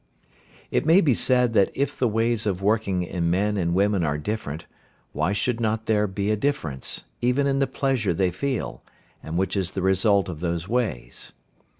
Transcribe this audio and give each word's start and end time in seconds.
It 0.71 0.83
may 0.83 0.99
be 0.99 1.13
said 1.13 1.53
that 1.53 1.69
if 1.75 1.99
the 1.99 2.07
ways 2.07 2.47
of 2.47 2.59
working 2.63 3.03
in 3.03 3.29
men 3.29 3.55
and 3.55 3.75
women 3.75 4.03
are 4.03 4.17
different, 4.17 4.65
why 5.13 5.31
should 5.31 5.59
not 5.59 5.85
there 5.85 6.07
be 6.07 6.31
a 6.31 6.35
difference, 6.35 7.03
even 7.21 7.45
in 7.45 7.59
the 7.59 7.67
pleasure 7.67 8.11
they 8.11 8.31
feel, 8.31 8.81
and 9.21 9.37
which 9.37 9.55
is 9.55 9.69
the 9.73 9.83
result 9.83 10.27
of 10.27 10.39
those 10.39 10.67
ways. 10.67 11.33